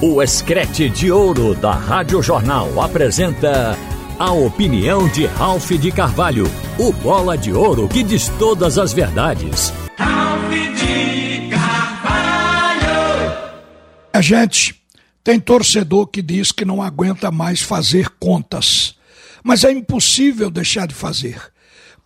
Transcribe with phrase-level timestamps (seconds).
[0.00, 3.76] O Escrete de Ouro da Rádio Jornal apresenta
[4.16, 6.44] a opinião de Ralph de Carvalho,
[6.78, 9.72] o bola de ouro que diz todas as verdades.
[9.98, 12.80] Ralph de Carvalho!
[14.12, 14.80] A gente
[15.24, 18.94] tem torcedor que diz que não aguenta mais fazer contas,
[19.42, 21.42] mas é impossível deixar de fazer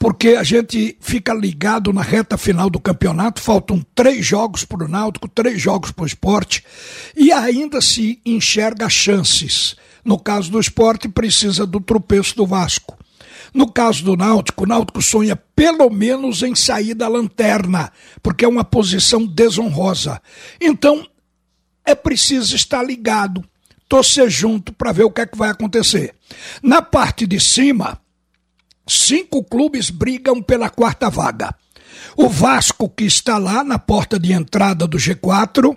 [0.03, 4.89] porque a gente fica ligado na reta final do campeonato, faltam três jogos para o
[4.89, 6.65] Náutico, três jogos para o esporte,
[7.17, 9.77] e ainda se enxerga chances.
[10.05, 12.99] No caso do esporte, precisa do tropeço do Vasco.
[13.55, 18.49] No caso do Náutico, o Náutico sonha pelo menos em sair da lanterna, porque é
[18.49, 20.21] uma posição desonrosa.
[20.61, 21.07] Então,
[21.87, 23.45] é preciso estar ligado,
[23.89, 26.13] torcer junto para ver o que é que vai acontecer.
[26.61, 28.02] Na parte de cima,
[28.87, 31.55] Cinco clubes brigam pela quarta vaga.
[32.17, 35.77] O Vasco, que está lá na porta de entrada do G4,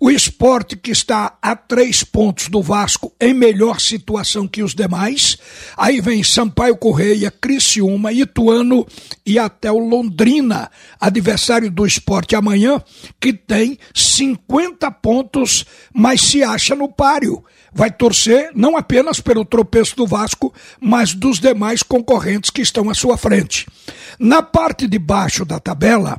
[0.00, 5.36] o Esporte, que está a três pontos do Vasco, em melhor situação que os demais.
[5.76, 8.86] Aí vem Sampaio Correia, Criciúma, Ituano
[9.24, 10.70] e até o Londrina,
[11.00, 12.82] adversário do Esporte amanhã,
[13.20, 17.44] que tem 50 pontos, mas se acha no páreo
[17.76, 22.94] vai torcer não apenas pelo tropeço do Vasco, mas dos demais concorrentes que estão à
[22.94, 23.66] sua frente.
[24.18, 26.18] Na parte de baixo da tabela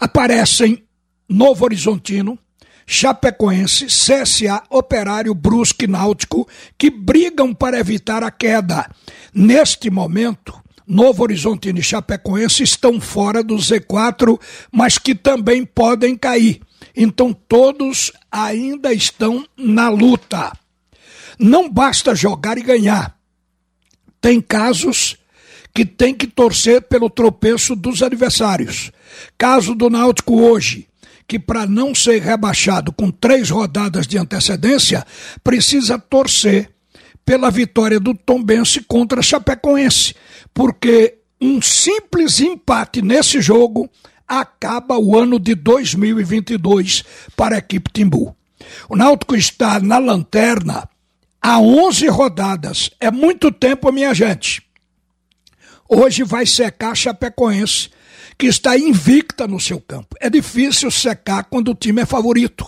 [0.00, 0.82] aparecem
[1.28, 2.38] Novo Horizontino,
[2.86, 8.90] Chapecoense, CSA, Operário, Brusque, Náutico, que brigam para evitar a queda.
[9.34, 14.40] Neste momento, Novo Horizontino e Chapecoense estão fora do Z4,
[14.72, 16.62] mas que também podem cair.
[16.96, 20.52] Então todos ainda estão na luta.
[21.38, 23.18] Não basta jogar e ganhar.
[24.20, 25.16] Tem casos
[25.74, 28.92] que tem que torcer pelo tropeço dos adversários.
[29.38, 30.86] Caso do Náutico hoje,
[31.26, 35.04] que para não ser rebaixado com três rodadas de antecedência,
[35.42, 36.70] precisa torcer
[37.24, 40.14] pela vitória do Tombense contra Chapecoense,
[40.52, 43.88] porque um simples empate nesse jogo
[44.40, 47.04] acaba o ano de 2022
[47.36, 48.34] para a equipe Timbu.
[48.88, 50.88] O Náutico está na lanterna
[51.40, 52.90] há 11 rodadas.
[52.98, 54.62] É muito tempo, minha gente.
[55.86, 57.90] Hoje vai secar a Chapecoense,
[58.38, 60.16] que está invicta no seu campo.
[60.18, 62.64] É difícil secar quando o time é favorito.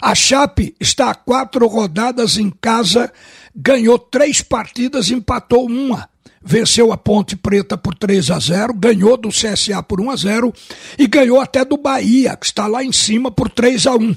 [0.00, 3.12] A Chape está a quatro rodadas em casa,
[3.54, 6.08] ganhou três partidas, empatou uma
[6.44, 10.52] venceu a Ponte Preta por 3 a 0, ganhou do CSA por 1 a 0
[10.98, 14.16] e ganhou até do Bahia, que está lá em cima por 3 a 1.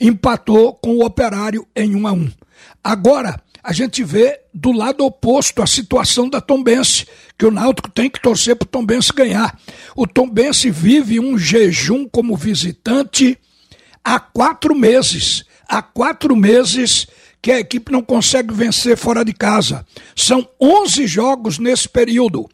[0.00, 2.30] Empatou com o Operário em 1 a 1.
[2.82, 7.06] Agora, a gente vê do lado oposto a situação da Tombense,
[7.38, 9.58] que o Náutico tem que torcer para o Tombense ganhar.
[9.96, 13.38] O Tombense vive um jejum como visitante
[14.04, 15.44] há quatro meses.
[15.66, 17.06] Há quatro meses
[17.44, 19.84] que a equipe não consegue vencer fora de casa.
[20.16, 22.48] São 11 jogos nesse período.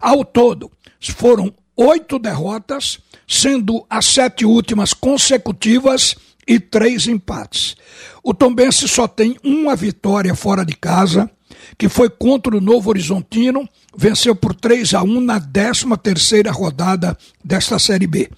[0.00, 0.70] Ao todo,
[1.00, 6.14] foram oito derrotas, sendo as sete últimas consecutivas
[6.46, 7.74] e três empates.
[8.22, 11.28] O Tombense só tem uma vitória fora de casa,
[11.76, 17.18] que foi contra o Novo Horizontino, venceu por 3 a 1 na 13 terceira rodada
[17.44, 18.30] desta Série B.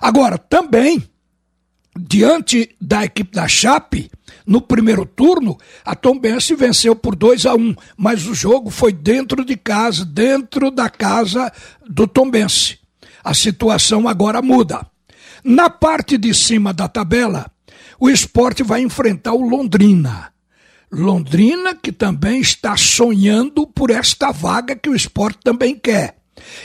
[0.00, 1.02] Agora, também
[1.96, 4.10] diante da equipe da Chape,
[4.46, 9.44] no primeiro turno, a Tombense venceu por 2 a 1, mas o jogo foi dentro
[9.44, 11.52] de casa, dentro da casa
[11.86, 12.78] do Tombense.
[13.22, 14.86] A situação agora muda.
[15.44, 17.50] Na parte de cima da tabela,
[18.00, 20.32] o esporte vai enfrentar o Londrina.
[20.90, 26.17] Londrina que também está sonhando por esta vaga que o esporte também quer.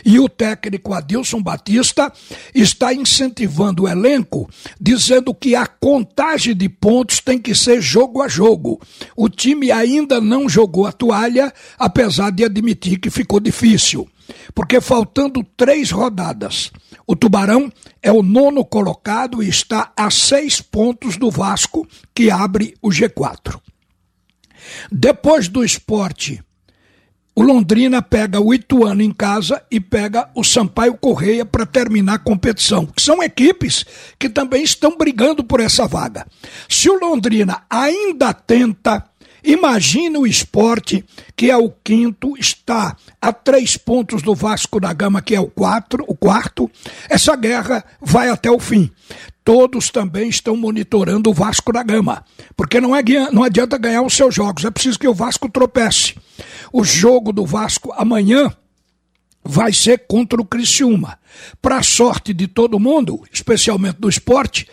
[0.06, 2.12] E o técnico Adilson Batista
[2.54, 8.28] está incentivando o elenco, dizendo que a contagem de pontos tem que ser jogo a
[8.28, 8.82] jogo.
[9.16, 14.08] O time ainda não jogou a toalha, apesar de admitir que ficou difícil.
[14.56, 16.72] Porque faltando três rodadas,
[17.06, 22.76] o Tubarão é o nono colocado e está a seis pontos do Vasco, que abre
[22.82, 23.60] o G4.
[24.92, 26.42] Depois do esporte
[27.36, 32.20] o Londrina pega o Ituano em casa e pega o Sampaio Correia para terminar a
[32.20, 33.86] competição, são equipes
[34.20, 36.28] que também estão brigando por essa vaga.
[36.70, 39.04] Se o Londrina ainda tenta,
[39.44, 41.04] imagine o esporte,
[41.36, 45.48] que é o quinto, está a três pontos do Vasco da Gama, que é o,
[45.48, 46.70] quatro, o quarto.
[47.10, 48.92] Essa guerra vai até o fim
[49.44, 52.24] todos também estão monitorando o Vasco da Gama.
[52.56, 56.16] Porque não, é, não adianta ganhar os seus jogos, é preciso que o Vasco tropece.
[56.72, 58.52] O jogo do Vasco amanhã
[59.44, 61.20] vai ser contra o Criciúma.
[61.62, 64.68] Para sorte de todo mundo, especialmente do esporte,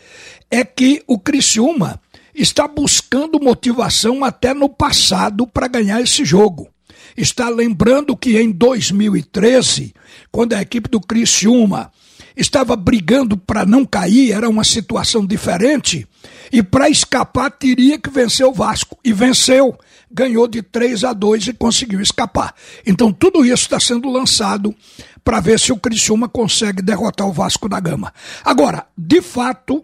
[0.51, 2.01] é que o Criciúma
[2.35, 6.69] está buscando motivação até no passado para ganhar esse jogo.
[7.17, 9.93] Está lembrando que em 2013,
[10.31, 11.91] quando a equipe do Criciúma
[12.37, 16.07] estava brigando para não cair, era uma situação diferente,
[16.53, 18.99] e para escapar teria que vencer o Vasco.
[19.05, 19.79] E venceu,
[20.11, 22.55] ganhou de 3 a 2 e conseguiu escapar.
[22.87, 24.75] Então tudo isso está sendo lançado
[25.23, 28.13] para ver se o Criciúma consegue derrotar o Vasco da Gama.
[28.45, 29.83] Agora, de fato,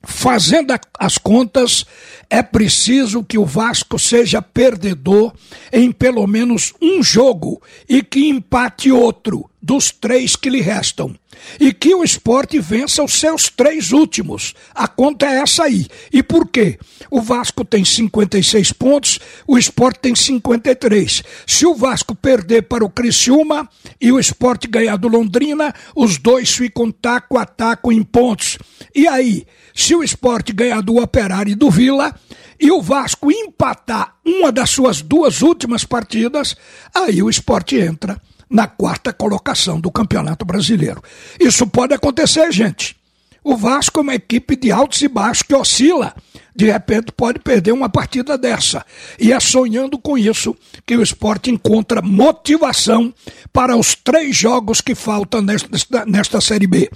[0.00, 1.84] Fazendo as contas,
[2.30, 5.32] é preciso que o Vasco seja perdedor
[5.72, 11.14] em pelo menos um jogo e que empate outro dos três que lhe restam.
[11.60, 14.54] E que o esporte vença os seus três últimos.
[14.74, 15.86] A conta é essa aí.
[16.12, 16.78] E por quê?
[17.10, 21.22] O Vasco tem 56 pontos, o esporte tem 53.
[21.46, 23.68] Se o Vasco perder para o Criciúma
[24.00, 28.58] e o esporte ganhar do Londrina, os dois ficam taco a taco em pontos.
[28.94, 29.46] E aí?
[29.74, 32.14] Se o esporte ganhar do Operário e do Vila
[32.60, 36.56] e o Vasco empatar uma das suas duas últimas partidas,
[36.92, 41.02] aí o esporte entra na quarta colocação do Campeonato Brasileiro.
[41.38, 42.96] Isso pode acontecer, gente.
[43.42, 46.14] O Vasco é uma equipe de altos e baixos que oscila.
[46.54, 48.84] De repente pode perder uma partida dessa.
[49.18, 53.14] E é sonhando com isso que o esporte encontra motivação
[53.52, 56.90] para os três jogos que faltam nesta, nesta Série B.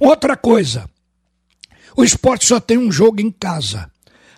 [0.00, 0.88] Outra coisa,
[1.96, 3.90] o esporte só tem um jogo em casa.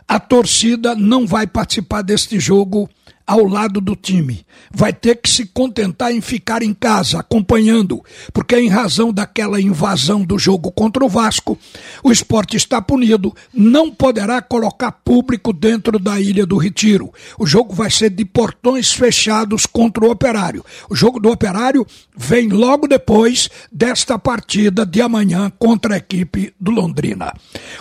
[0.08, 2.88] A torcida não vai participar deste jogo
[3.31, 4.44] ao lado do time.
[4.73, 10.25] Vai ter que se contentar em ficar em casa, acompanhando, porque em razão daquela invasão
[10.25, 11.56] do jogo contra o Vasco,
[12.03, 17.12] o esporte está punido, não poderá colocar público dentro da Ilha do Retiro.
[17.38, 20.65] O jogo vai ser de portões fechados contra o Operário.
[20.88, 21.87] O jogo do Operário
[22.17, 27.32] vem logo depois desta partida de amanhã contra a equipe do Londrina.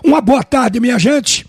[0.04, 1.49] Uma boa tarde, minha gente.